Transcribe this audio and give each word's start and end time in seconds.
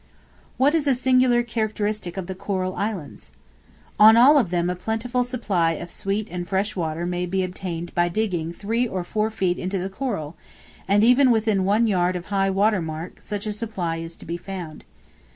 What 0.57 0.73
is 0.73 0.87
a 0.87 0.95
singular 0.95 1.43
characteristic 1.43 2.17
of 2.17 2.25
the 2.25 2.33
Coral 2.33 2.75
Islands? 2.75 3.29
On 3.99 4.17
all 4.17 4.35
of 4.39 4.49
them 4.49 4.67
a 4.67 4.75
plentiful 4.75 5.23
supply 5.23 5.73
of 5.73 5.91
sweet 5.91 6.27
and 6.31 6.49
fresh 6.49 6.75
water 6.75 7.05
may 7.05 7.27
be 7.27 7.43
obtained 7.43 7.93
by 7.93 8.09
digging 8.09 8.51
three 8.51 8.87
or 8.87 9.03
four 9.03 9.29
feet 9.29 9.59
into 9.59 9.77
the 9.77 9.89
coral; 9.89 10.35
and 10.87 11.03
even 11.03 11.29
within 11.29 11.65
one 11.65 11.85
yard 11.85 12.15
of 12.15 12.25
high 12.33 12.49
water 12.49 12.81
mark 12.81 13.19
such 13.21 13.45
a 13.45 13.51
supply 13.51 13.97
is 13.97 14.17
to 14.17 14.25
be 14.25 14.37
found. 14.37 14.83